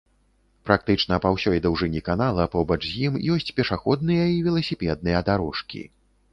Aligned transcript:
Практычна 0.69 1.19
па 1.25 1.29
ўсёй 1.35 1.57
даўжыні 1.65 2.01
канала 2.09 2.47
побач 2.57 2.79
з 2.87 2.93
ім 3.05 3.21
ёсць 3.37 3.53
пешаходныя 3.61 4.25
і 4.35 4.43
веласіпедныя 4.49 5.25
дарожкі. 5.33 5.87